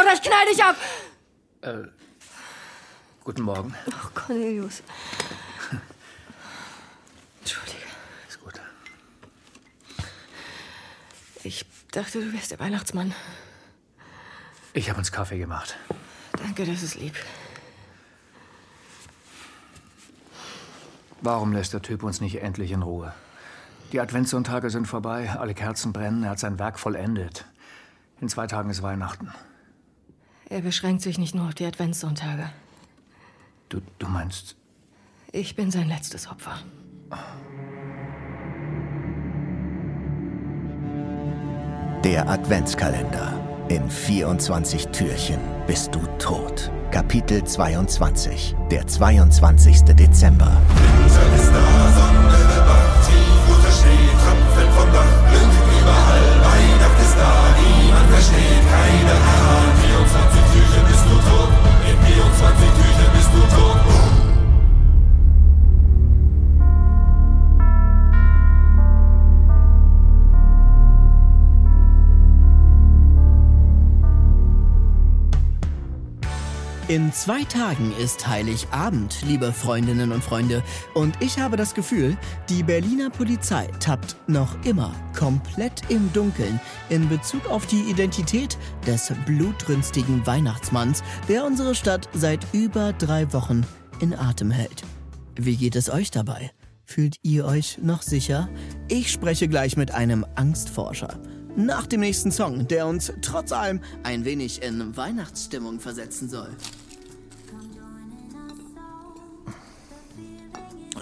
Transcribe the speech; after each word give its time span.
oder 0.00 0.14
ich 0.14 0.22
knall 0.22 0.46
dich 0.46 0.62
ab! 0.64 0.76
Äh, 1.62 1.88
guten 3.24 3.42
Morgen. 3.42 3.74
Oh, 3.88 4.08
Cornelius. 4.14 4.82
Entschuldige. 7.40 7.82
Ist 8.28 8.40
gut. 8.42 8.54
Ich 11.42 11.66
dachte, 11.92 12.20
du 12.20 12.32
wärst 12.32 12.50
der 12.50 12.60
Weihnachtsmann. 12.60 13.14
Ich 14.72 14.88
habe 14.88 14.98
uns 14.98 15.12
Kaffee 15.12 15.38
gemacht. 15.38 15.76
Danke, 16.32 16.64
das 16.64 16.82
ist 16.82 16.94
lieb. 16.94 17.14
Warum 21.20 21.52
lässt 21.52 21.74
der 21.74 21.82
Typ 21.82 22.02
uns 22.02 22.20
nicht 22.20 22.40
endlich 22.40 22.70
in 22.70 22.82
Ruhe? 22.82 23.12
Die 23.92 24.00
Adventssonntage 24.00 24.70
sind 24.70 24.86
vorbei, 24.86 25.30
alle 25.38 25.52
Kerzen 25.52 25.92
brennen, 25.92 26.22
er 26.22 26.30
hat 26.30 26.38
sein 26.38 26.58
Werk 26.58 26.78
vollendet. 26.78 27.44
In 28.20 28.28
zwei 28.28 28.46
Tagen 28.46 28.70
ist 28.70 28.82
Weihnachten. 28.82 29.32
Er 30.50 30.62
beschränkt 30.62 31.02
sich 31.02 31.16
nicht 31.16 31.32
nur 31.32 31.46
auf 31.46 31.54
die 31.54 31.64
Adventssonntage. 31.64 32.50
Du, 33.68 33.80
du 34.00 34.08
meinst, 34.08 34.56
Ich 35.30 35.54
bin 35.54 35.70
sein 35.70 35.86
letztes 35.86 36.26
Opfer. 36.26 36.58
Der 42.02 42.28
Adventskalender. 42.28 43.32
In 43.68 43.88
24 43.88 44.88
Türchen 44.88 45.38
bist 45.68 45.94
du 45.94 46.00
tot. 46.18 46.72
Kapitel 46.90 47.44
22. 47.44 48.56
Der 48.72 48.84
22. 48.84 49.82
Dezember. 49.84 50.60
Winter 50.74 51.34
ist 51.36 51.52
da, 51.52 51.92
Sonne 51.94 52.32
wird 52.32 52.66
wach, 52.66 53.06
tief 53.06 53.54
unter 53.54 53.70
Schnee, 53.70 54.10
Tröpfelt 54.18 54.72
vom 54.74 54.92
Dach, 54.92 55.30
blinkt 55.30 55.54
überall, 55.80 56.26
Weihnacht 56.42 57.00
ist 57.00 57.16
da, 57.16 57.54
niemand 57.62 58.10
versteht, 58.10 58.64
keiner 58.68 59.10
erahnt. 59.12 59.69
24 60.00 60.52
Türchen 60.52 60.86
bist 60.88 61.04
du 61.04 61.16
tot, 61.28 61.50
in 61.84 61.98
24 62.06 62.68
Türchen 62.78 62.99
In 76.90 77.12
zwei 77.12 77.44
Tagen 77.44 77.94
ist 78.02 78.26
Heiligabend, 78.26 79.22
liebe 79.24 79.52
Freundinnen 79.52 80.10
und 80.10 80.24
Freunde. 80.24 80.60
Und 80.92 81.14
ich 81.22 81.38
habe 81.38 81.56
das 81.56 81.72
Gefühl, 81.72 82.16
die 82.48 82.64
Berliner 82.64 83.10
Polizei 83.10 83.68
tappt 83.78 84.16
noch 84.26 84.60
immer 84.64 84.92
komplett 85.16 85.88
im 85.88 86.12
Dunkeln 86.12 86.58
in 86.88 87.08
Bezug 87.08 87.48
auf 87.48 87.64
die 87.66 87.82
Identität 87.82 88.58
des 88.88 89.12
blutrünstigen 89.24 90.26
Weihnachtsmanns, 90.26 91.04
der 91.28 91.44
unsere 91.44 91.76
Stadt 91.76 92.08
seit 92.12 92.44
über 92.52 92.92
drei 92.94 93.32
Wochen 93.32 93.64
in 94.00 94.12
Atem 94.12 94.50
hält. 94.50 94.82
Wie 95.36 95.54
geht 95.54 95.76
es 95.76 95.90
euch 95.90 96.10
dabei? 96.10 96.50
Fühlt 96.82 97.18
ihr 97.22 97.44
euch 97.44 97.78
noch 97.80 98.02
sicher? 98.02 98.48
Ich 98.88 99.12
spreche 99.12 99.46
gleich 99.46 99.76
mit 99.76 99.92
einem 99.92 100.26
Angstforscher. 100.34 101.20
Nach 101.54 101.86
dem 101.86 102.00
nächsten 102.00 102.32
Song, 102.32 102.66
der 102.66 102.86
uns 102.88 103.12
trotz 103.22 103.52
allem 103.52 103.80
ein 104.02 104.24
wenig 104.24 104.62
in 104.62 104.96
Weihnachtsstimmung 104.96 105.78
versetzen 105.78 106.28
soll. 106.28 106.50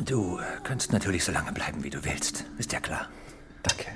Du 0.04 0.38
kannst 0.62 0.92
natürlich 0.92 1.25
so 1.25 1.32
lange 1.32 1.53
bleiben, 1.53 1.82
wie 1.82 1.91
du 1.91 2.04
willst. 2.04 2.44
Ist 2.59 2.72
ja 2.72 2.81
klar. 2.81 3.09
danke. 3.62 3.86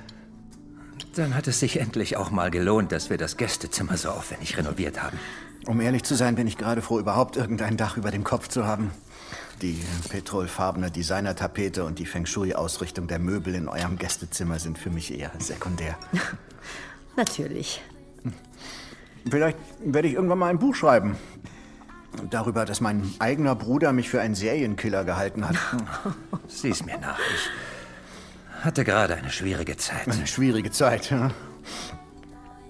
Dann 1.14 1.34
hat 1.34 1.46
es 1.46 1.60
sich 1.60 1.78
endlich 1.78 2.16
auch 2.16 2.30
mal 2.30 2.50
gelohnt, 2.50 2.90
dass 2.90 3.10
wir 3.10 3.18
das 3.18 3.36
Gästezimmer 3.36 3.96
so 3.98 4.10
aufwendig 4.10 4.56
renoviert 4.56 5.02
haben. 5.02 5.18
Um 5.66 5.80
ehrlich 5.80 6.02
zu 6.04 6.14
sein, 6.14 6.34
bin 6.34 6.46
ich 6.46 6.56
gerade 6.56 6.82
froh, 6.82 6.98
überhaupt 6.98 7.36
irgendein 7.36 7.76
Dach 7.76 7.96
über 7.96 8.10
dem 8.10 8.24
Kopf 8.24 8.48
zu 8.48 8.66
haben. 8.66 8.90
Die 9.60 9.80
petrolfarbene 10.08 10.90
Designertapete 10.90 11.84
und 11.84 11.98
die 11.98 12.06
Feng 12.06 12.26
Shui-Ausrichtung 12.26 13.06
der 13.06 13.18
Möbel 13.18 13.54
in 13.54 13.68
eurem 13.68 13.96
Gästezimmer 13.96 14.58
sind 14.58 14.78
für 14.78 14.90
mich 14.90 15.16
eher 15.16 15.30
sekundär. 15.38 15.96
Natürlich. 17.16 17.82
Vielleicht 19.30 19.58
werde 19.84 20.08
ich 20.08 20.14
irgendwann 20.14 20.38
mal 20.38 20.50
ein 20.50 20.58
Buch 20.58 20.74
schreiben. 20.74 21.16
Darüber, 22.30 22.64
dass 22.64 22.80
mein 22.80 23.12
eigener 23.18 23.54
Bruder 23.54 23.92
mich 23.92 24.08
für 24.08 24.20
einen 24.20 24.34
Serienkiller 24.34 25.04
gehalten 25.04 25.48
hat. 25.48 25.56
Sieh's 26.48 26.84
mir 26.84 26.98
nach. 26.98 27.18
Ich 27.18 28.64
hatte 28.64 28.84
gerade 28.84 29.16
eine 29.16 29.30
schwierige 29.30 29.76
Zeit. 29.76 30.08
Eine 30.08 30.26
schwierige 30.26 30.70
Zeit. 30.70 31.10
Ja? 31.10 31.30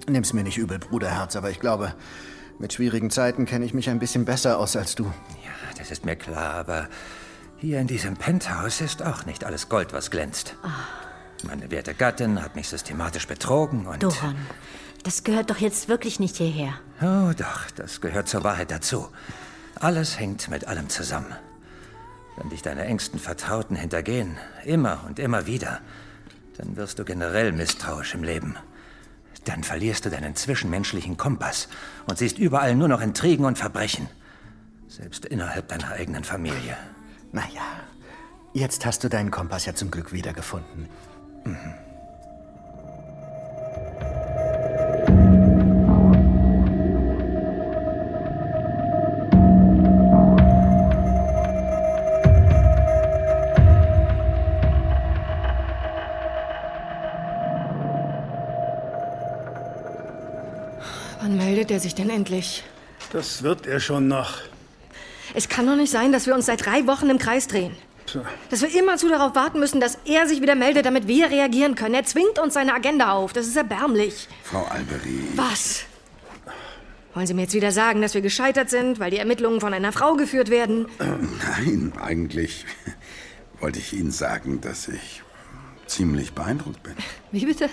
Nimm's 0.08 0.32
mir 0.32 0.42
nicht 0.42 0.58
übel, 0.58 0.78
Bruderherz, 0.78 1.36
aber 1.36 1.50
ich 1.50 1.60
glaube, 1.60 1.94
mit 2.58 2.72
schwierigen 2.72 3.10
Zeiten 3.10 3.44
kenne 3.44 3.64
ich 3.64 3.74
mich 3.74 3.90
ein 3.90 3.98
bisschen 3.98 4.24
besser 4.24 4.58
aus 4.58 4.76
als 4.76 4.94
du. 4.94 5.04
Ja, 5.04 5.76
das 5.76 5.90
ist 5.90 6.04
mir 6.04 6.16
klar, 6.16 6.54
aber 6.54 6.88
hier 7.58 7.80
in 7.80 7.86
diesem 7.86 8.16
Penthouse 8.16 8.80
ist 8.80 9.02
auch 9.02 9.26
nicht 9.26 9.44
alles 9.44 9.68
Gold, 9.68 9.92
was 9.92 10.10
glänzt. 10.10 10.56
Meine 11.44 11.70
werte 11.70 11.94
Gattin 11.94 12.42
hat 12.42 12.56
mich 12.56 12.68
systematisch 12.68 13.26
betrogen 13.26 13.86
und... 13.86 14.02
Doron, 14.02 14.36
das 15.02 15.24
gehört 15.24 15.50
doch 15.50 15.58
jetzt 15.58 15.88
wirklich 15.88 16.20
nicht 16.20 16.36
hierher. 16.36 16.74
Oh, 17.02 17.32
doch, 17.36 17.70
das 17.74 18.00
gehört 18.00 18.28
zur 18.28 18.44
Wahrheit 18.44 18.70
dazu. 18.70 19.08
Alles 19.80 20.20
hängt 20.20 20.48
mit 20.48 20.68
allem 20.68 20.88
zusammen. 20.88 21.34
Wenn 22.36 22.50
dich 22.50 22.62
deine 22.62 22.84
engsten 22.84 23.18
Vertrauten 23.18 23.74
hintergehen, 23.74 24.38
immer 24.64 25.02
und 25.06 25.18
immer 25.18 25.46
wieder, 25.46 25.80
dann 26.56 26.76
wirst 26.76 27.00
du 27.00 27.04
generell 27.04 27.50
misstrauisch 27.50 28.14
im 28.14 28.22
Leben. 28.22 28.56
Dann 29.44 29.64
verlierst 29.64 30.06
du 30.06 30.10
deinen 30.10 30.36
zwischenmenschlichen 30.36 31.16
Kompass 31.16 31.68
und 32.06 32.18
siehst 32.18 32.38
überall 32.38 32.76
nur 32.76 32.86
noch 32.86 33.00
Intrigen 33.00 33.46
und 33.46 33.58
Verbrechen. 33.58 34.08
Selbst 34.86 35.26
innerhalb 35.26 35.66
deiner 35.68 35.90
eigenen 35.90 36.22
Familie. 36.22 36.76
Naja, 37.32 37.66
jetzt 38.52 38.86
hast 38.86 39.02
du 39.02 39.08
deinen 39.08 39.32
Kompass 39.32 39.66
ja 39.66 39.74
zum 39.74 39.90
Glück 39.90 40.12
wiedergefunden. 40.12 40.88
Wann 61.22 61.36
meldet 61.36 61.70
er 61.70 61.78
sich 61.78 61.94
denn 61.94 62.10
endlich? 62.10 62.64
Das 63.12 63.44
wird 63.44 63.64
er 63.68 63.78
schon 63.78 64.08
noch. 64.08 64.38
Es 65.34 65.48
kann 65.48 65.66
doch 65.66 65.76
nicht 65.76 65.92
sein, 65.92 66.10
dass 66.10 66.26
wir 66.26 66.34
uns 66.34 66.46
seit 66.46 66.66
drei 66.66 66.84
Wochen 66.88 67.08
im 67.10 67.18
Kreis 67.18 67.46
drehen. 67.46 67.76
Tja, 68.06 68.22
Dass 68.50 68.60
wir 68.60 68.76
immerzu 68.76 69.08
darauf 69.08 69.36
warten 69.36 69.60
müssen, 69.60 69.80
dass 69.80 69.98
er 70.04 70.26
sich 70.26 70.42
wieder 70.42 70.56
meldet, 70.56 70.84
damit 70.84 71.06
wir 71.06 71.30
reagieren 71.30 71.76
können. 71.76 71.94
Er 71.94 72.04
zwingt 72.04 72.40
uns 72.40 72.54
seine 72.54 72.74
Agenda 72.74 73.12
auf. 73.12 73.32
Das 73.32 73.46
ist 73.46 73.56
erbärmlich. 73.56 74.26
Frau 74.42 74.64
Alberi, 74.64 75.20
Was? 75.36 75.84
Wollen 77.14 77.26
Sie 77.28 77.34
mir 77.34 77.42
jetzt 77.42 77.54
wieder 77.54 77.70
sagen, 77.70 78.02
dass 78.02 78.14
wir 78.14 78.20
gescheitert 78.20 78.68
sind, 78.68 78.98
weil 78.98 79.12
die 79.12 79.18
Ermittlungen 79.18 79.60
von 79.60 79.72
einer 79.72 79.92
Frau 79.92 80.14
geführt 80.14 80.50
werden? 80.50 80.86
nein, 80.98 81.92
eigentlich 82.02 82.64
wollte 83.60 83.78
ich 83.78 83.92
Ihnen 83.92 84.10
sagen, 84.10 84.60
dass 84.60 84.88
ich 84.88 85.22
ziemlich 85.86 86.32
beeindruckt 86.32 86.82
bin. 86.82 86.94
Wie 87.30 87.46
bitte? 87.46 87.68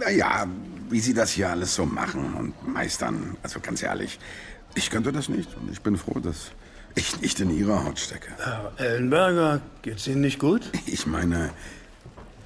Naja, 0.00 0.46
wie 0.90 1.00
Sie 1.00 1.14
das 1.14 1.30
hier 1.30 1.50
alles 1.50 1.74
so 1.74 1.86
machen 1.86 2.34
und 2.34 2.68
meistern. 2.68 3.36
Also 3.42 3.60
ganz 3.60 3.82
ehrlich, 3.82 4.18
ich 4.74 4.90
könnte 4.90 5.12
das 5.12 5.28
nicht 5.28 5.56
und 5.56 5.70
ich 5.70 5.80
bin 5.80 5.96
froh, 5.96 6.20
dass 6.20 6.50
ich 6.94 7.20
nicht 7.20 7.40
in 7.40 7.56
Ihrer 7.56 7.84
Haut 7.84 7.98
stecke. 7.98 8.32
Herr 8.38 8.72
Ellenberger, 8.78 9.60
geht's 9.82 10.06
Ihnen 10.06 10.20
nicht 10.22 10.38
gut? 10.38 10.62
Ich 10.86 11.06
meine, 11.06 11.50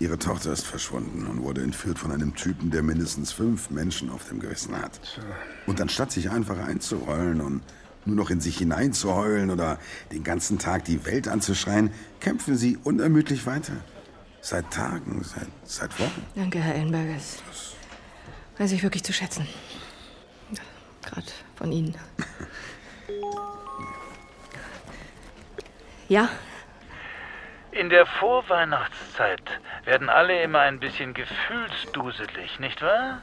Ihre 0.00 0.18
Tochter 0.18 0.52
ist 0.52 0.66
verschwunden 0.66 1.26
und 1.26 1.42
wurde 1.42 1.62
entführt 1.62 1.98
von 1.98 2.10
einem 2.10 2.34
Typen, 2.34 2.70
der 2.70 2.82
mindestens 2.82 3.32
fünf 3.32 3.70
Menschen 3.70 4.10
auf 4.10 4.28
dem 4.28 4.40
Gewissen 4.40 4.76
hat. 4.80 4.98
Und 5.66 5.80
anstatt 5.80 6.10
sich 6.10 6.30
einfach 6.30 6.58
einzurollen 6.58 7.40
und 7.40 7.62
nur 8.06 8.16
noch 8.16 8.30
in 8.30 8.40
sich 8.40 8.56
hineinzuheulen 8.56 9.50
oder 9.50 9.78
den 10.10 10.24
ganzen 10.24 10.58
Tag 10.58 10.86
die 10.86 11.04
Welt 11.04 11.28
anzuschreien, 11.28 11.90
kämpfen 12.20 12.56
Sie 12.56 12.78
unermüdlich 12.82 13.44
weiter. 13.44 13.74
Seit 14.40 14.70
Tagen, 14.70 15.22
seit, 15.22 15.48
seit 15.64 16.00
Wochen. 16.00 16.24
Danke, 16.34 16.60
Herr 16.60 16.76
Ellenberger. 16.76 17.12
Das 17.12 17.74
weiß 18.60 18.72
ich 18.72 18.82
wirklich 18.82 19.02
zu 19.02 19.14
schätzen. 19.14 19.48
Gerade 21.02 21.26
von 21.56 21.72
Ihnen. 21.72 21.96
Ja, 26.08 26.28
In 27.72 27.88
der 27.88 28.04
Vorweihnachtszeit 28.04 29.42
werden 29.84 30.10
alle 30.10 30.42
immer 30.42 30.60
ein 30.60 30.78
bisschen 30.80 31.14
gefühlsduselig, 31.14 32.58
nicht 32.58 32.82
wahr? 32.82 33.22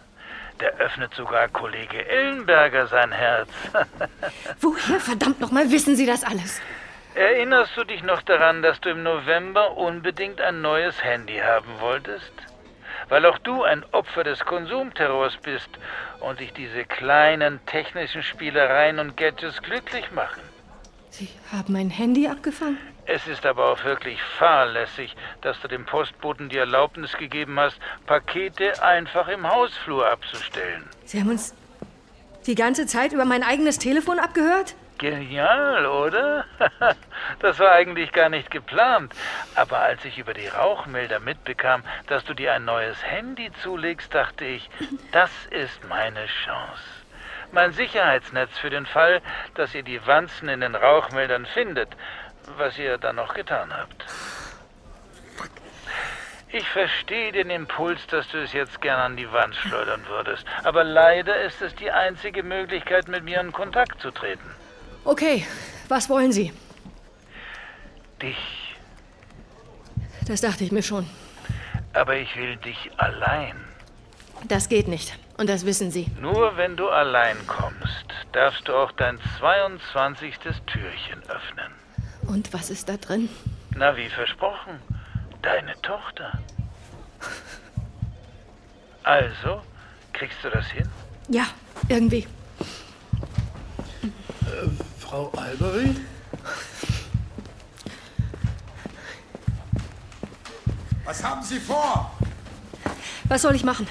Da 0.57 0.68
öffnet 0.80 1.13
sogar 1.13 1.50
Kollege 1.50 2.07
Ellenberger 2.07 2.88
sein 2.88 3.12
Herz. 3.12 3.50
woher 4.62 5.00
verdammt 5.00 5.40
nochmal 5.40 5.69
wissen 5.69 5.95
Sie 5.95 6.07
das 6.07 6.24
alles? 6.24 6.62
Erinnerst 7.13 7.75
du 7.75 7.83
dich 7.83 8.01
noch 8.01 8.24
daran, 8.24 8.63
dass 8.63 8.81
du 8.81 8.90
im 8.90 9.04
November 9.04 9.78
unbedingt 9.78 10.42
ein 10.42 10.62
neues 10.62 11.04
Handy 11.04 11.38
haben 11.38 11.80
wolltest? 11.80 12.33
Weil 13.09 13.25
auch 13.25 13.38
du 13.39 13.63
ein 13.63 13.86
Opfer 13.92 14.24
des 14.24 14.44
Konsumterrors 14.45 15.38
bist 15.38 15.69
und 16.19 16.39
dich 16.39 16.54
diese 16.54 16.86
kleinen 16.86 17.59
technischen 17.65 18.24
Spielereien 18.24 19.00
und 19.00 19.18
Gadgets 19.18 19.62
glücklich 19.62 20.12
machen. 20.12 20.42
Sie 21.09 21.30
haben 21.51 21.74
mein 21.74 21.89
Handy 21.89 22.27
abgefangen? 22.27 22.77
Es 23.06 23.25
ist 23.25 23.45
aber 23.45 23.71
auch 23.71 23.83
wirklich 23.86 24.21
fahrlässig, 24.21 25.15
dass 25.42 25.59
du 25.62 25.69
dem 25.69 25.86
Postboten 25.86 26.50
die 26.50 26.57
Erlaubnis 26.57 27.13
gegeben 27.13 27.57
hast, 27.59 27.80
Pakete 28.06 28.83
einfach 28.83 29.30
im 29.30 29.50
Hausflur 29.50 30.06
abzustellen. 30.12 30.83
Sie 31.06 31.19
haben 31.19 31.30
uns 31.30 31.56
die 32.45 32.56
ganze 32.56 32.86
Zeit 32.86 33.13
über 33.13 33.25
mein 33.25 33.44
eigenes 33.44 33.80
Telefon 33.80 34.19
abgehört? 34.19 34.75
Genial, 34.98 35.86
oder? 35.86 36.45
Das 37.39 37.59
war 37.59 37.71
eigentlich 37.71 38.12
gar 38.12 38.29
nicht 38.29 38.51
geplant. 38.51 39.13
Aber 39.56 39.79
als 39.79 40.03
ich 40.06 40.18
über 40.18 40.33
die 40.33 40.47
Rauchmelder 40.47 41.19
mitbekam, 41.19 41.83
dass 42.07 42.24
du 42.25 42.33
dir 42.33 42.53
ein 42.53 42.65
neues 42.65 43.03
Handy 43.03 43.51
zulegst, 43.63 44.13
dachte 44.13 44.45
ich, 44.45 44.69
das 45.12 45.31
ist 45.50 45.88
meine 45.88 46.25
Chance. 46.25 46.83
Mein 47.51 47.71
Sicherheitsnetz 47.71 48.57
für 48.57 48.69
den 48.69 48.85
Fall, 48.85 49.21
dass 49.56 49.74
ihr 49.74 49.83
die 49.83 50.06
Wanzen 50.06 50.50
in 50.50 50.62
den 50.62 50.75
Rauchmeldern 50.75 51.45
findet, 51.45 51.89
was 52.57 52.77
ihr 52.77 52.97
dann 52.97 53.15
noch 53.15 53.33
getan 53.33 53.71
habt. 53.73 54.06
Ich 56.50 56.68
verstehe 56.69 57.33
den 57.33 57.50
Impuls, 57.50 58.07
dass 58.07 58.27
du 58.30 58.41
es 58.41 58.53
jetzt 58.53 58.80
gern 58.81 59.00
an 59.00 59.18
die 59.18 59.30
Wand 59.33 59.53
schleudern 59.56 60.01
würdest. 60.07 60.45
Aber 60.63 60.85
leider 60.85 61.41
ist 61.41 61.62
es 61.62 61.75
die 61.75 61.91
einzige 61.91 62.41
Möglichkeit, 62.41 63.09
mit 63.09 63.23
mir 63.25 63.41
in 63.41 63.51
Kontakt 63.51 64.00
zu 64.01 64.12
treten. 64.12 64.50
Okay, 65.03 65.45
was 65.89 66.09
wollen 66.09 66.31
Sie? 66.31 66.53
Dich. 68.22 68.38
Das 70.28 70.42
dachte 70.42 70.64
ich 70.64 70.72
mir 70.72 70.84
schon. 70.84 71.08
Aber 71.94 72.16
ich 72.18 72.36
will 72.36 72.58
dich 72.58 72.92
allein. 72.98 73.56
Das 74.48 74.69
geht 74.69 74.88
nicht. 74.88 75.18
Und 75.38 75.50
das 75.50 75.66
wissen 75.66 75.92
Sie. 75.92 76.08
Nur 76.19 76.58
wenn 76.58 76.75
du 76.75 76.90
allein 76.90 77.38
kommst, 77.48 78.06
darfst 78.31 78.68
du 78.68 78.75
auch 78.75 78.92
dein 78.94 79.19
22. 79.40 80.36
Türchen 80.66 81.22
öffnen. 81.30 81.72
Und 82.28 82.54
was 82.54 82.69
ist 82.69 82.90
da 82.90 82.98
drin? 82.98 83.30
Na, 83.75 83.96
wie 83.96 84.10
versprochen. 84.10 84.80
Deine 85.42 85.74
Tochter. 85.81 86.40
Also, 89.04 89.62
kriegst 90.14 90.38
du 90.44 90.50
das 90.50 90.68
hin? 90.68 90.90
Ja, 91.30 91.46
irgendwie. 91.88 92.28
Äh, 94.02 94.68
Frau 95.00 95.31
Albery? 95.38 95.96
Was 101.18 101.24
haben 101.24 101.44
Sie 101.44 101.60
vor? 101.60 102.12
Was 103.24 103.42
soll 103.42 103.56
ich 103.56 103.64
machen? 103.64 103.88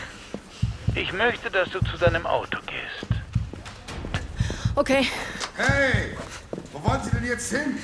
Ich 0.95 1.13
möchte, 1.13 1.51
dass 1.51 1.69
du 1.71 1.81
zu 1.81 1.97
deinem 1.99 2.25
Auto 2.25 2.59
gehst. 2.67 3.21
Okay. 4.77 5.09
Hey, 5.57 6.17
wo 6.73 6.89
wollen 6.89 7.03
Sie 7.03 7.11
denn 7.11 7.25
jetzt 7.25 7.51
hin? 7.51 7.79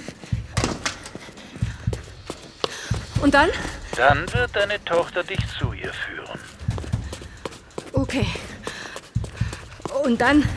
Und 3.21 3.35
dann? 3.35 3.51
Dann 3.97 4.33
wird 4.33 4.55
deine 4.55 4.83
Tochter 4.85 5.25
dich 5.25 5.41
zu 5.59 5.73
ihr 5.73 5.93
führen. 5.93 6.39
Okay. 7.95 8.29
Und 10.05 10.21
dann 10.21 10.49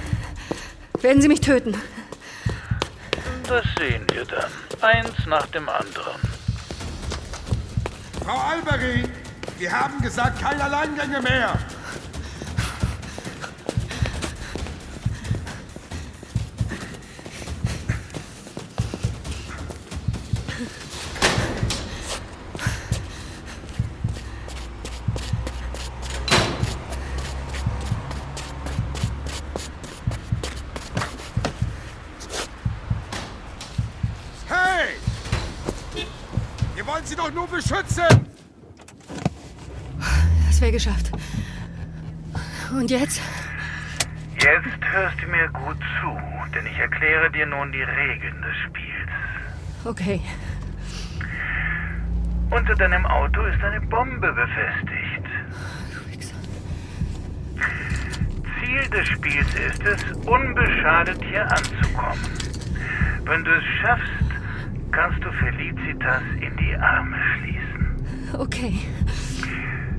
werden 1.01 1.23
Sie 1.23 1.27
mich 1.27 1.41
töten. 1.41 1.81
Das 3.47 3.65
sehen 3.79 4.05
wir 4.11 4.25
dann. 4.25 4.51
Eins 4.81 5.25
nach 5.25 5.47
dem 5.47 5.67
anderen. 5.69 6.34
Frau 8.25 8.39
Albery, 8.39 9.03
wir 9.59 9.71
haben 9.71 10.01
gesagt, 10.01 10.41
keine 10.41 10.63
Alleingänge 10.63 11.21
mehr. 11.21 11.59
Wollen 37.05 37.17
Sie 37.17 37.23
doch 37.23 37.31
nur 37.31 37.47
beschützen! 37.47 38.27
Das 40.47 40.59
wäre 40.59 40.71
geschafft. 40.71 41.11
Und 42.71 42.89
jetzt? 42.89 43.21
Jetzt 44.39 44.83
hörst 44.91 45.21
du 45.21 45.27
mir 45.27 45.47
gut 45.49 45.77
zu, 46.01 46.17
denn 46.55 46.65
ich 46.65 46.79
erkläre 46.79 47.29
dir 47.29 47.45
nun 47.45 47.71
die 47.71 47.83
Regeln 47.83 48.41
des 48.41 48.55
Spiels. 48.65 49.11
Okay. 49.83 50.19
Unter 52.49 52.73
deinem 52.73 53.05
Auto 53.05 53.39
ist 53.43 53.63
eine 53.63 53.81
Bombe 53.81 54.33
befestigt. 54.33 55.27
Ziel 58.59 58.89
des 58.89 59.07
Spiels 59.09 59.53
ist 59.53 59.83
es, 59.83 60.11
unbeschadet 60.25 61.23
hier 61.23 61.43
anzukommen. 61.51 62.19
Wenn 63.25 63.43
du 63.43 63.51
es 63.51 63.63
schaffst, 63.79 64.14
kannst 64.95 65.23
du 65.23 65.31
Felicitas 65.33 66.23
in 66.39 66.55
die 66.55 66.75
Arme 66.77 67.17
schließen. 67.33 68.39
Okay. 68.39 68.79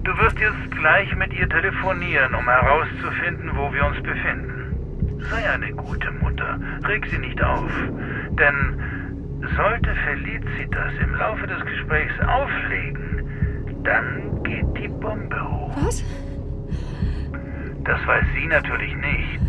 Du 0.02 0.16
wirst 0.19 0.38
jetzt 0.38 0.70
gleich 0.70 1.14
mit 1.16 1.34
ihr 1.34 1.48
telefonieren, 1.48 2.34
um 2.34 2.44
herauszufinden, 2.44 3.50
wo 3.54 3.72
wir 3.72 3.84
uns 3.87 4.02
befinden. 4.02 5.20
Sei 5.31 5.50
eine 5.50 5.72
gute 5.72 6.10
Mutter, 6.12 6.58
reg 6.87 7.06
sie 7.10 7.19
nicht 7.19 7.43
auf. 7.43 7.70
Denn 8.38 8.80
sollte 9.56 9.94
Felicitas 9.97 10.92
im 11.02 11.14
Laufe 11.14 11.47
des 11.47 11.62
Gesprächs 11.66 12.14
auflegen, 12.21 13.82
dann 13.85 14.42
geht 14.44 14.66
die 14.78 14.88
Bombe 14.88 15.40
hoch. 15.49 15.76
Was? 15.85 16.04
Das 17.85 18.06
weiß 18.06 18.25
sie 18.35 18.47
natürlich 18.47 18.94
nicht. 18.97 19.40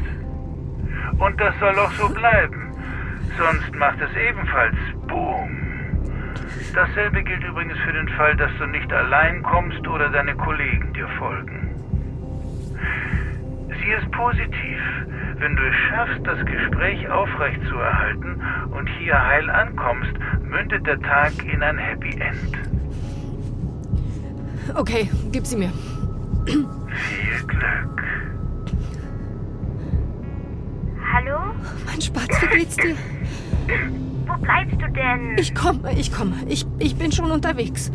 Und 1.20 1.40
das 1.40 1.58
soll 1.60 1.80
auch 1.80 1.92
so 1.94 2.10
bleiben. 2.10 2.67
Sonst 3.38 3.76
macht 3.76 4.00
es 4.02 4.10
ebenfalls 4.18 4.76
Boom. 5.08 5.68
Dasselbe 6.74 7.24
gilt 7.24 7.44
übrigens 7.44 7.78
für 7.80 7.94
den 7.94 8.10
Fall, 8.10 8.36
dass 8.36 8.52
du 8.58 8.66
nicht 8.66 8.92
allein 8.92 9.44
kommst 9.44 9.88
oder 9.88 10.10
deine 10.10 10.36
Kollegen 10.36 10.92
dir 10.94 11.08
folgen. 11.20 11.70
Sie 13.68 13.92
ist 13.92 14.12
positiv. 14.12 14.80
Wenn 15.40 15.56
du 15.56 15.64
es 15.64 15.76
schaffst, 15.88 16.26
das 16.26 16.44
Gespräch 16.46 17.08
aufrechtzuerhalten 17.10 18.42
und 18.72 18.88
hier 18.98 19.24
heil 19.24 19.50
ankommst, 19.52 20.14
mündet 20.44 20.86
der 20.88 21.00
Tag 21.00 21.32
in 21.46 21.62
ein 21.62 21.78
Happy 21.78 22.20
End. 22.20 22.58
Okay, 24.76 25.10
gib 25.32 25.46
sie 25.46 25.58
mir. 25.58 25.72
Viel 26.46 27.46
Glück. 27.46 28.04
Hallo? 31.18 31.40
Mein 31.88 32.00
Spatz, 32.00 32.28
wie 32.42 32.58
geht's 32.60 32.76
dir? 32.76 32.96
Wo 34.28 34.38
bleibst 34.40 34.76
du 34.80 34.88
denn? 34.92 35.36
Ich 35.40 35.56
komme, 35.56 35.92
ich 35.98 36.14
komme. 36.14 36.36
Ich, 36.48 36.68
ich 36.78 36.96
bin 36.96 37.12
schon 37.12 37.32
unterwegs. 37.32 37.92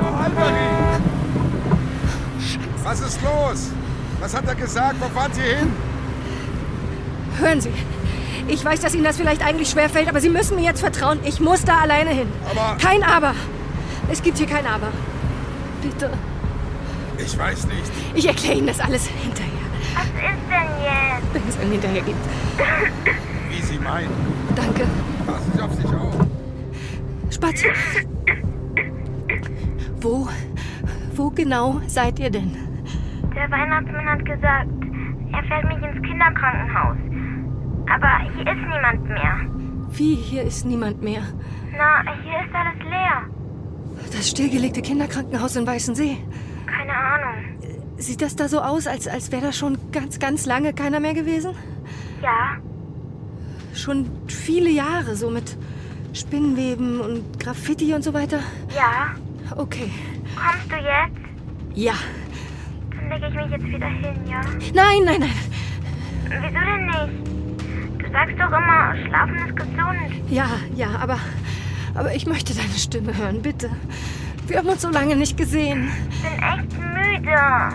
Albery! 0.00 1.02
Was 2.84 3.00
ist 3.02 3.20
los? 3.22 3.70
Was 4.20 4.34
hat 4.34 4.46
er 4.48 4.54
gesagt? 4.54 4.96
Wo 4.98 5.08
fahren 5.10 5.30
Sie 5.34 5.42
hin? 5.42 5.72
Hören 7.38 7.60
Sie. 7.60 7.72
Ich 8.48 8.64
weiß, 8.64 8.80
dass 8.80 8.94
Ihnen 8.94 9.04
das 9.04 9.18
vielleicht 9.18 9.44
eigentlich 9.44 9.68
schwerfällt, 9.68 10.08
aber 10.08 10.22
Sie 10.22 10.30
müssen 10.30 10.56
mir 10.56 10.64
jetzt 10.64 10.80
vertrauen. 10.80 11.18
Ich 11.26 11.38
muss 11.38 11.66
da 11.66 11.80
alleine 11.80 12.08
hin. 12.12 12.28
Aber- 12.50 12.78
Kein 12.80 13.02
Aber. 13.02 13.34
Es 14.10 14.22
gibt 14.22 14.38
hier 14.38 14.46
kein 14.46 14.66
Aber. 14.66 14.88
Bitte. 15.82 16.10
Ich 17.18 17.36
weiß 17.36 17.66
nicht. 17.66 17.92
Ich 18.14 18.26
erkläre 18.26 18.54
Ihnen 18.56 18.68
das 18.68 18.80
alles 18.80 19.06
hinterher. 19.06 19.57
Was 20.18 20.24
ist 20.24 20.50
denn 20.50 20.68
jetzt? 20.82 21.34
Wenn 21.34 21.48
es 21.48 21.58
einen 21.60 21.72
hinterher 21.72 22.02
gibt. 22.02 22.18
Wie 23.50 23.62
Sie 23.62 23.78
meinen. 23.78 24.10
Danke. 24.56 24.86
Passen 25.26 25.52
Sie 25.54 25.60
auf 25.60 25.72
sich 25.74 25.86
auf. 25.86 26.26
Spatz. 27.30 27.64
Wo, 30.00 30.28
wo 31.14 31.30
genau 31.30 31.80
seid 31.86 32.18
ihr 32.18 32.30
denn? 32.30 32.56
Der 33.34 33.50
Weihnachtsmann 33.50 34.08
hat 34.08 34.24
gesagt, 34.24 34.68
er 35.32 35.44
fährt 35.44 35.64
mich 35.64 35.82
ins 35.82 36.02
Kinderkrankenhaus. 36.04 36.96
Aber 37.88 38.18
hier 38.34 38.46
ist 38.52 38.60
niemand 38.68 39.08
mehr. 39.08 39.40
Wie, 39.90 40.14
hier 40.14 40.42
ist 40.42 40.66
niemand 40.66 41.02
mehr. 41.02 41.22
Na, 41.76 42.02
hier 42.22 42.40
ist 42.44 42.54
alles 42.54 42.78
leer. 42.82 43.22
Das 44.12 44.28
stillgelegte 44.30 44.82
Kinderkrankenhaus 44.82 45.56
in 45.56 45.66
Weißensee. 45.66 46.18
Keine 46.66 46.94
Ahnung. 46.94 47.34
Sieht 47.98 48.22
das 48.22 48.36
da 48.36 48.48
so 48.48 48.60
aus, 48.60 48.86
als, 48.86 49.08
als 49.08 49.32
wäre 49.32 49.42
da 49.42 49.52
schon 49.52 49.76
ganz, 49.92 50.18
ganz 50.18 50.46
lange 50.46 50.72
keiner 50.72 51.00
mehr 51.00 51.14
gewesen? 51.14 51.50
Ja, 52.22 52.56
Schon 53.74 54.10
viele 54.26 54.70
Jahre, 54.70 55.14
so 55.14 55.30
mit 55.30 55.56
Spinnweben 56.12 57.00
und 57.00 57.38
Graffiti 57.38 57.94
und 57.94 58.02
so 58.02 58.12
weiter. 58.14 58.40
ja. 58.74 59.14
Okay. 59.56 59.90
Kommst 60.36 60.70
du 60.70 60.76
jetzt? 60.76 61.24
Ja. 61.74 61.94
Dann 62.90 63.08
lege 63.08 63.28
ich 63.28 63.34
mich 63.34 63.50
jetzt 63.50 63.64
wieder 63.64 63.86
hin, 63.86 64.26
ja? 64.28 64.40
Nein, 64.74 65.04
nein, 65.04 65.20
nein. 65.20 65.30
Wieso 66.24 66.40
denn 66.42 66.86
nicht? 66.86 68.04
Du 68.04 68.12
sagst 68.12 68.34
doch 68.38 68.48
immer, 68.48 68.94
Schlafen 69.06 69.36
ist 69.36 69.56
gesund. 69.56 70.30
Ja, 70.30 70.48
ja, 70.76 70.88
aber. 71.00 71.18
Aber 71.94 72.14
ich 72.14 72.26
möchte 72.26 72.54
deine 72.54 72.68
Stimme 72.74 73.16
hören, 73.16 73.40
bitte. 73.40 73.70
Wir 74.46 74.58
haben 74.58 74.68
uns 74.68 74.82
so 74.82 74.90
lange 74.90 75.16
nicht 75.16 75.36
gesehen. 75.38 75.88
Ich 76.10 76.22
bin 76.22 76.32
echt 76.32 76.72
müde. 77.18 77.72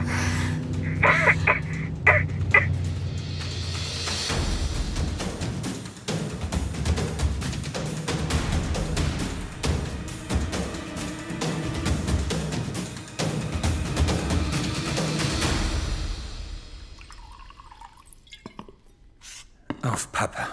Auf 19.81 20.11
Papa. 20.11 20.47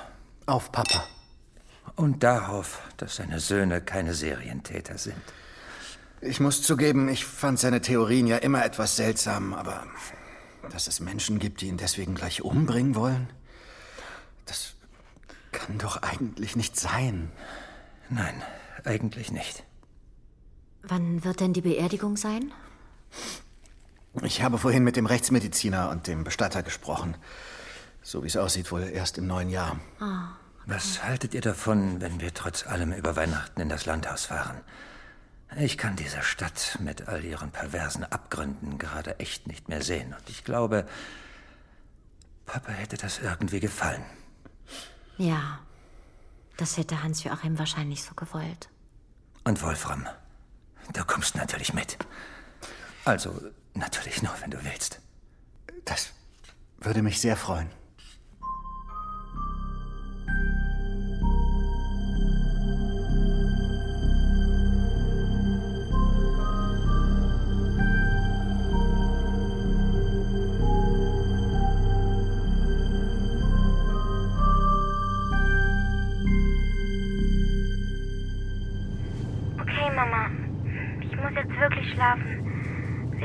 Auf 0.47 0.73
Papa. 0.73 1.04
Und 1.97 2.23
darauf, 2.23 2.82
dass 2.97 3.16
seine 3.16 3.40
Söhne 3.40 3.80
keine 3.80 4.14
Serientäter 4.14 4.99
sind. 4.99 5.23
Ich 6.22 6.38
muss 6.38 6.62
zugeben, 6.62 7.08
ich 7.08 7.24
fand 7.24 7.58
seine 7.58 7.80
Theorien 7.80 8.26
ja 8.26 8.36
immer 8.36 8.64
etwas 8.64 8.96
seltsam, 8.96 9.54
aber 9.54 9.86
dass 10.70 10.86
es 10.86 11.00
Menschen 11.00 11.38
gibt, 11.38 11.62
die 11.62 11.68
ihn 11.68 11.78
deswegen 11.78 12.14
gleich 12.14 12.42
umbringen 12.42 12.94
wollen, 12.94 13.30
das 14.44 14.74
kann 15.50 15.78
doch 15.78 16.02
eigentlich 16.02 16.56
nicht 16.56 16.78
sein. 16.78 17.32
Nein, 18.10 18.42
eigentlich 18.84 19.32
nicht. 19.32 19.64
Wann 20.82 21.24
wird 21.24 21.40
denn 21.40 21.54
die 21.54 21.62
Beerdigung 21.62 22.16
sein? 22.16 22.52
Ich 24.22 24.42
habe 24.42 24.58
vorhin 24.58 24.84
mit 24.84 24.96
dem 24.96 25.06
Rechtsmediziner 25.06 25.88
und 25.88 26.06
dem 26.06 26.24
Bestatter 26.24 26.62
gesprochen. 26.62 27.14
So 28.02 28.22
wie 28.24 28.26
es 28.26 28.36
aussieht, 28.36 28.72
wohl 28.72 28.82
erst 28.82 29.18
im 29.18 29.26
neuen 29.26 29.50
Jahr. 29.50 29.78
Ah. 30.00 30.32
Was 30.66 31.02
haltet 31.02 31.32
ihr 31.32 31.40
davon, 31.40 32.00
wenn 32.00 32.20
wir 32.20 32.34
trotz 32.34 32.66
allem 32.66 32.92
über 32.92 33.16
Weihnachten 33.16 33.60
in 33.60 33.68
das 33.68 33.86
Landhaus 33.86 34.26
fahren? 34.26 34.60
Ich 35.57 35.76
kann 35.76 35.97
diese 35.97 36.23
Stadt 36.23 36.78
mit 36.80 37.09
all 37.09 37.25
ihren 37.25 37.50
perversen 37.50 38.04
Abgründen 38.04 38.78
gerade 38.78 39.19
echt 39.19 39.49
nicht 39.49 39.69
mehr 39.69 39.83
sehen. 39.83 40.14
Und 40.14 40.30
ich 40.30 40.45
glaube, 40.45 40.87
Papa 42.47 42.73
hätte 42.73 42.97
das 42.97 43.19
irgendwie 43.19 43.61
gefallen. 43.61 44.04
Ja, 45.19 45.59
das 46.57 46.76
hätte 46.76 47.02
Hans-Joachim 47.02 47.59
wahrscheinlich 47.59 48.04
so 48.04 48.14
gewollt. 48.14 48.69
Und 49.45 49.61
Wolfram, 49.62 50.07
du 50.92 51.04
kommst 51.04 51.35
natürlich 51.35 51.75
mit. 51.75 51.99
Also, 53.04 53.40
natürlich 53.75 54.23
nur, 54.23 54.35
wenn 54.40 54.50
du 54.50 54.62
willst. 54.64 55.00
Das 55.85 56.12
würde 56.78 57.02
mich 57.02 57.21
sehr 57.21 57.37
freuen. 57.37 57.71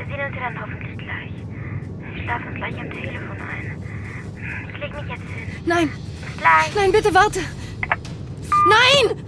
Sehen 0.06 0.20
uns 0.26 0.36
ja 0.36 0.42
dann 0.50 0.60
hoffentlich 0.60 0.98
gleich. 0.98 1.32
Ich 2.14 2.22
schlafe 2.22 2.48
uns 2.48 2.56
gleich 2.56 2.78
am 2.78 2.90
Telefon 2.90 3.36
ein. 3.40 3.82
Ich 4.72 4.80
leg 4.80 4.94
mich 4.94 5.08
jetzt 5.08 5.22
hin. 5.22 5.62
Nein! 5.64 5.90
Bis 6.24 6.36
gleich. 6.38 6.74
Nein, 6.74 6.92
bitte 6.92 7.14
warte! 7.14 7.40
Nein! 8.68 9.25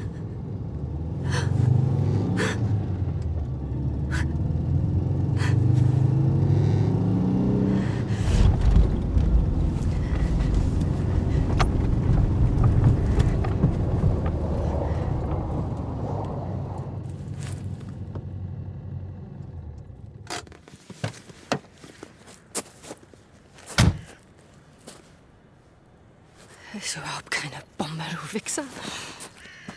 Ist 26.88 26.96
überhaupt 26.96 27.30
keine 27.30 27.62
Bombe, 27.76 28.02
du 28.10 28.32
Wichser. 28.32 28.64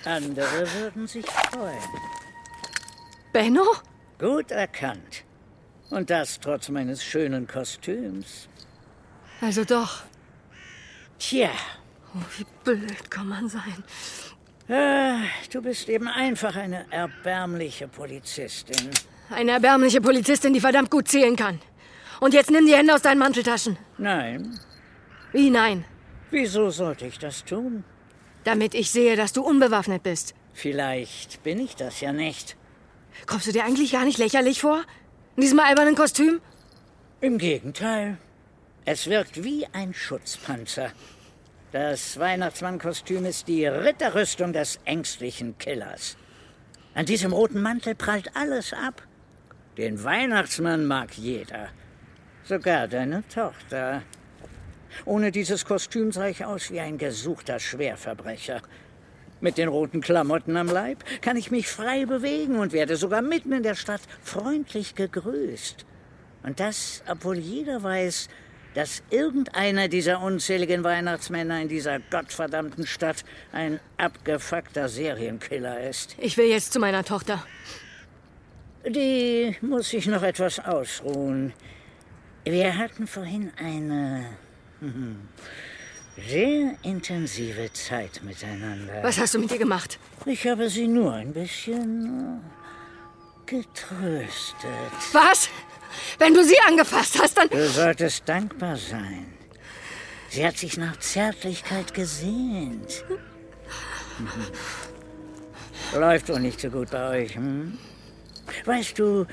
Andere 0.06 0.66
würden 0.76 1.08
sich 1.08 1.26
freuen. 1.26 1.78
Benno? 3.34 3.66
Gut 4.18 4.50
erkannt. 4.52 5.26
Und 5.90 6.10
das 6.10 6.40
trotz 6.40 6.70
meines 6.70 7.04
schönen 7.04 7.48
Kostüms. 7.48 8.48
Also 9.42 9.66
doch. 9.66 10.04
Tja, 11.20 11.50
Oh, 12.16 12.20
wie 12.38 12.46
blöd 12.64 13.12
kann 13.12 13.28
man 13.28 13.50
sein. 13.50 13.84
äh, 14.70 15.18
du 15.52 15.62
bist 15.62 15.90
eben 15.90 16.08
einfach 16.08 16.56
eine 16.56 16.86
erbärmliche 16.94 17.90
Polizistin. 17.90 18.90
Eine 19.30 19.52
erbärmliche 19.52 20.00
Polizistin, 20.00 20.54
die 20.54 20.62
verdammt 20.62 20.90
gut 20.90 21.10
zählen 21.10 21.36
kann. 21.36 21.60
Und 22.22 22.34
jetzt 22.34 22.52
nimm 22.52 22.66
die 22.66 22.74
Hände 22.74 22.96
aus 22.96 23.02
deinen 23.02 23.20
Manteltaschen. 23.20 23.78
Nein, 23.98 24.58
Wie 25.34 25.50
nein? 25.50 25.84
Wieso 26.32 26.70
sollte 26.70 27.06
ich 27.06 27.20
das 27.20 27.46
tun? 27.46 27.84
Damit 28.44 28.74
ich 28.74 28.90
sehe, 28.90 29.16
dass 29.16 29.34
du 29.34 29.44
unbewaffnet 29.44 30.04
bist. 30.04 30.34
Vielleicht 30.54 31.44
bin 31.44 31.60
ich 31.60 31.76
das 31.76 32.02
ja 32.02 32.12
nicht. 32.12 32.58
Kommst 33.26 33.48
du 33.48 33.52
dir 33.52 33.66
eigentlich 33.66 33.92
gar 33.92 34.06
nicht 34.06 34.18
lächerlich 34.18 34.62
vor? 34.62 34.84
In 35.36 35.42
diesem 35.42 35.60
albernen 35.60 35.96
Kostüm? 35.96 36.42
Im 37.22 37.38
Gegenteil. 37.38 38.18
Es 38.84 39.08
wirkt 39.08 39.44
wie 39.44 39.68
ein 39.74 39.94
Schutzpanzer. 39.94 40.92
Das 41.72 42.20
Weihnachtsmannkostüm 42.20 43.26
ist 43.26 43.48
die 43.48 43.66
Ritterrüstung 43.66 44.52
des 44.52 44.80
ängstlichen 44.86 45.58
Killers. 45.58 46.18
An 46.96 47.06
diesem 47.06 47.32
roten 47.32 47.62
Mantel 47.62 47.96
prallt 47.96 48.36
alles 48.36 48.74
ab. 48.74 49.04
Den 49.78 50.04
Weihnachtsmann 50.04 50.86
mag 50.86 51.18
jeder. 51.18 51.70
Sogar 52.44 52.88
deine 52.88 53.24
Tochter. 53.30 54.02
Ohne 55.06 55.32
dieses 55.32 55.66
Kostüm 55.66 56.12
sah 56.12 56.28
ich 56.28 56.46
aus 56.46 56.72
wie 56.72 56.80
ein 56.80 56.98
gesuchter 56.98 57.60
Schwerverbrecher. 57.60 58.62
Mit 59.42 59.58
den 59.58 59.70
roten 59.70 60.02
Klamotten 60.02 60.56
am 60.56 60.68
Leib 60.68 61.04
kann 61.22 61.36
ich 61.36 61.50
mich 61.50 61.68
frei 61.68 62.06
bewegen 62.06 62.58
und 62.58 62.74
werde 62.74 62.96
sogar 62.96 63.22
mitten 63.22 63.52
in 63.52 63.64
der 63.64 63.76
Stadt 63.76 64.02
freundlich 64.22 64.94
gegrüßt. 64.94 65.86
Und 66.44 66.60
das, 66.60 67.04
obwohl 67.08 67.38
jeder 67.38 67.82
weiß, 67.82 68.30
dass 68.74 69.04
irgendeiner 69.10 69.88
dieser 69.88 70.22
unzähligen 70.22 70.84
Weihnachtsmänner 70.84 71.62
in 71.62 71.68
dieser 71.68 72.00
gottverdammten 72.00 72.86
Stadt 72.88 73.26
ein 73.52 73.80
abgefuckter 73.98 74.88
Serienkiller 74.88 75.90
ist. 75.90 76.16
Ich 76.20 76.38
will 76.38 76.46
jetzt 76.46 76.72
zu 76.72 76.80
meiner 76.80 77.04
Tochter. 77.04 77.44
Die 78.88 79.56
muss 79.62 79.90
sich 79.90 80.08
noch 80.08 80.24
etwas 80.24 80.60
ausruhen. 80.60 81.54
Wir 82.46 82.78
hatten 82.78 83.08
vorhin 83.08 83.52
eine 83.58 84.26
sehr 86.18 86.76
intensive 86.84 87.72
Zeit 87.74 88.22
miteinander. 88.24 89.04
Was 89.04 89.20
hast 89.20 89.34
du 89.34 89.40
mit 89.40 89.52
ihr 89.52 89.58
gemacht? 89.58 90.00
Ich 90.26 90.48
habe 90.48 90.70
sie 90.70 90.88
nur 90.88 91.14
ein 91.14 91.34
bisschen 91.34 92.42
äh, 92.42 93.50
getröstet. 93.50 94.66
Was? 95.12 95.50
Wenn 96.18 96.34
du 96.34 96.44
sie 96.44 96.58
angefasst 96.68 97.20
hast, 97.22 97.38
dann. 97.38 97.50
Du 97.50 97.68
solltest 97.68 98.28
dankbar 98.28 98.78
sein. 98.78 99.26
Sie 100.30 100.46
hat 100.46 100.58
sich 100.58 100.78
nach 100.78 100.98
Zärtlichkeit 101.00 101.94
gesehnt. 101.94 103.04
Mhm. 104.18 106.00
Läuft 106.00 106.30
wohl 106.30 106.40
nicht 106.40 106.62
so 106.62 106.70
gut 106.70 106.90
bei 106.90 107.24
euch, 107.24 107.36
hm? 107.36 107.78
Weißt 108.66 108.98
du, 108.98 109.26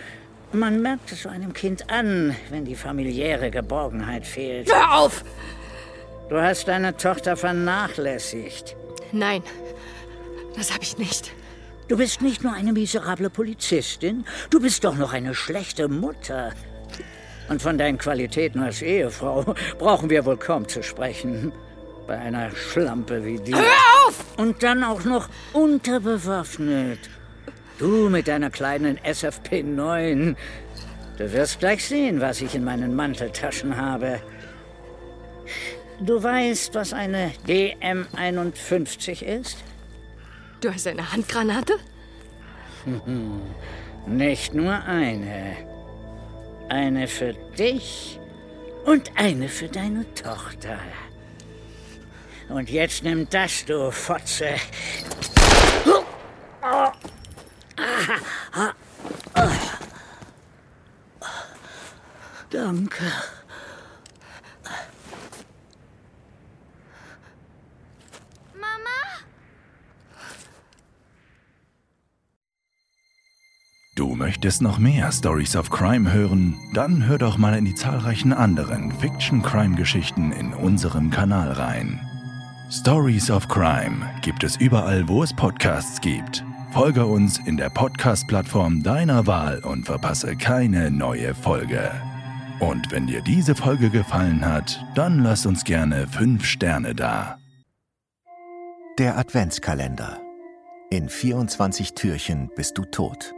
man 0.53 0.81
merkt 0.83 1.13
es 1.13 1.23
so 1.23 1.29
einem 1.29 1.53
Kind 1.53 1.91
an, 1.91 2.35
wenn 2.51 2.65
die 2.65 2.75
familiäre 2.75 3.51
Geborgenheit 3.51 4.27
fehlt. 4.27 4.73
Hör 4.73 4.99
auf! 5.01 5.25
Du 6.29 6.41
hast 6.41 6.69
deine 6.69 6.97
Tochter 6.97 7.37
vernachlässigt. 7.37 8.77
Nein, 9.13 9.43
das 10.57 10.73
habe 10.73 10.83
ich 10.83 10.99
nicht. 10.99 11.33
Du 11.89 11.97
bist 11.97 12.21
nicht 12.21 12.45
nur 12.45 12.53
eine 12.53 12.73
miserable 12.75 13.31
Polizistin, 13.31 14.27
du 14.51 14.61
bist 14.61 14.85
doch 14.85 14.95
noch 14.95 15.15
eine 15.15 15.35
schlechte 15.35 15.89
Mutter. 15.89 16.53
Und 17.49 17.63
von 17.63 17.79
deinen 17.79 17.97
Qualitäten 17.97 18.63
als 18.63 18.83
Ehefrau 18.83 19.55
brauchen 19.79 20.11
wir 20.11 20.27
wohl 20.27 20.37
kaum 20.37 20.69
zu 20.69 20.83
sprechen. 20.83 21.53
Bei 22.07 22.19
einer 22.19 22.51
Schlampe 22.51 23.25
wie 23.25 23.39
dir. 23.39 23.57
Hör 23.57 24.07
auf! 24.07 24.25
Und 24.37 24.63
dann 24.63 24.85
auch 24.85 25.05
noch 25.05 25.29
unterbewaffnet. 25.53 26.99
Du 27.79 28.09
mit 28.11 28.27
deiner 28.27 28.51
kleinen 28.51 28.99
SFP 29.05 29.63
9. 29.63 30.37
Du 31.17 31.33
wirst 31.33 31.61
gleich 31.61 31.87
sehen, 31.87 32.21
was 32.21 32.41
ich 32.41 32.57
in 32.57 32.65
meinen 32.65 32.97
Manteltaschen 32.97 33.77
habe. 33.77 34.21
Du 36.01 36.21
weißt, 36.21 36.75
was 36.75 36.93
eine 36.93 37.33
DM-51 37.47 39.23
ist? 39.23 39.59
Du 40.61 40.73
hast 40.73 40.89
eine 40.89 41.13
Handgranate? 41.13 41.75
Nicht 44.07 44.55
nur 44.55 44.75
eine. 44.85 45.57
Eine 46.69 47.07
für 47.07 47.35
dich 47.57 48.19
und 48.87 49.13
eine 49.15 49.49
für 49.49 49.69
deine 49.69 50.05
Tochter. 50.15 50.79
Und 52.49 52.71
jetzt 52.71 53.05
nimm 53.05 53.29
das, 53.31 53.65
du 53.65 53.93
Fotze. 53.93 54.57
Danke. 62.51 63.05
Du 73.95 74.15
möchtest 74.15 74.63
noch 74.63 74.79
mehr 74.79 75.11
Stories 75.11 75.57
of 75.57 75.71
Crime 75.71 76.13
hören? 76.13 76.57
Dann 76.73 77.05
hör 77.07 77.19
doch 77.19 77.37
mal 77.37 77.59
in 77.59 77.65
die 77.65 77.75
zahlreichen 77.75 78.33
anderen 78.33 78.93
Fiction-Crime-Geschichten 78.93 80.31
in 80.31 80.55
unserem 80.55 81.11
Kanal 81.11 81.51
rein. 81.51 82.01
Stories 82.71 83.29
of 83.29 83.49
Crime 83.49 84.09
gibt 84.23 84.45
es 84.45 84.57
überall, 84.57 85.09
wo 85.09 85.25
es 85.25 85.35
Podcasts 85.35 86.01
gibt. 86.01 86.45
Folge 86.73 87.07
uns 87.07 87.39
in 87.47 87.57
der 87.57 87.71
Podcast-Plattform 87.71 88.83
deiner 88.83 89.27
Wahl 89.27 89.61
und 89.61 89.87
verpasse 89.87 90.37
keine 90.37 90.91
neue 90.91 91.35
Folge. 91.35 91.91
Und 92.61 92.93
wenn 92.93 93.07
dir 93.07 93.23
diese 93.23 93.55
Folge 93.55 93.89
gefallen 93.89 94.45
hat, 94.45 94.85
dann 94.95 95.23
lass 95.23 95.47
uns 95.47 95.65
gerne 95.65 96.07
5 96.07 96.45
Sterne 96.45 96.95
da. 96.95 97.39
Der 98.99 99.17
Adventskalender. 99.17 100.21
In 100.91 101.09
24 101.09 101.95
Türchen 101.95 102.51
bist 102.55 102.77
du 102.77 102.85
tot. 102.85 103.33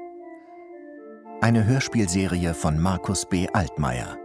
Eine 1.40 1.64
Hörspielserie 1.64 2.52
von 2.52 2.80
Markus 2.80 3.28
B. 3.28 3.46
Altmaier. 3.52 4.18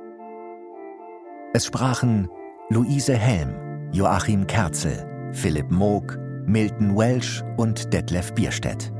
Es 1.53 1.67
sprachen 1.67 2.27
Luise 2.69 3.15
Helm, 3.15 3.91
Joachim 3.91 4.47
Kerzel, 4.47 5.29
Philipp 5.31 5.69
Moog, 5.69 6.17
Milton 6.47 6.95
Welsh 6.97 7.43
und 7.57 7.93
Detlef 7.93 8.33
Bierstedt. 8.33 8.94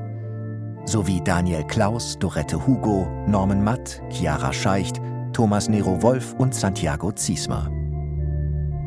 Sowie 0.86 1.22
Daniel 1.24 1.64
Klaus, 1.64 2.18
Dorette 2.20 2.68
Hugo, 2.68 3.08
Norman 3.28 3.64
Matt, 3.64 4.02
Chiara 4.10 4.54
Scheicht, 4.54 5.02
Thomas 5.34 5.68
Nero 5.68 6.02
Wolf 6.02 6.34
und 6.38 6.54
Santiago 6.54 7.12
Ziesmer. 7.12 7.70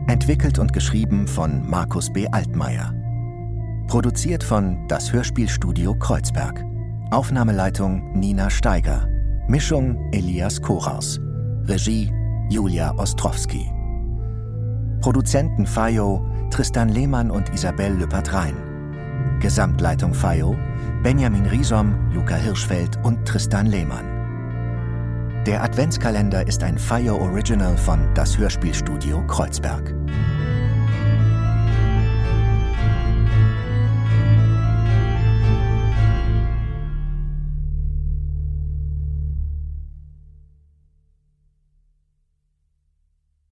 Entwickelt 0.06 0.58
und 0.58 0.72
geschrieben 0.72 1.26
von 1.26 1.68
Markus 1.68 2.12
B. 2.12 2.26
Altmaier. 2.28 2.94
Produziert 3.88 4.44
von 4.44 4.86
Das 4.88 5.12
Hörspielstudio 5.12 5.94
Kreuzberg. 5.94 6.64
Aufnahmeleitung 7.10 8.12
Nina 8.12 8.48
Steiger. 8.48 9.08
Mischung 9.48 10.10
Elias 10.12 10.62
Koraus. 10.62 11.18
Regie 11.64 12.12
Julia 12.48 12.94
Ostrowski. 12.96 13.70
Produzenten 15.00 15.66
FAIO 15.66 16.24
Tristan 16.50 16.88
Lehmann 16.88 17.30
und 17.30 17.52
Isabel 17.52 17.92
Lüppert-Rhein. 17.94 18.67
Gesamtleitung 19.40 20.14
FAIO 20.14 20.56
Benjamin 21.02 21.46
Riesom, 21.46 21.94
Luca 22.12 22.34
Hirschfeld 22.34 22.98
und 23.04 23.24
Tristan 23.26 23.66
Lehmann. 23.66 24.04
Der 25.46 25.62
Adventskalender 25.62 26.46
ist 26.46 26.62
ein 26.64 26.76
FAIO 26.76 27.16
Original 27.16 27.76
von 27.76 28.00
Das 28.14 28.36
Hörspielstudio 28.36 29.24
Kreuzberg. 29.26 29.94